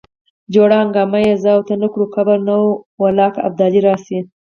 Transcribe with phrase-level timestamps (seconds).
[0.53, 2.55] جوړه هنګامه چې زه او ته نه کړو قبر نه
[3.01, 4.19] والله که ابدالي راشي.